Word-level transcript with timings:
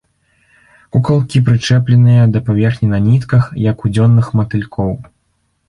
Кукалкі 0.95 1.41
прычэпленыя 1.49 2.23
да 2.37 2.43
паверхні 2.49 2.91
на 2.95 2.99
нітках, 3.09 3.43
як 3.69 3.77
у 3.89 3.95
дзённых 3.95 4.35
матылькоў. 4.43 4.91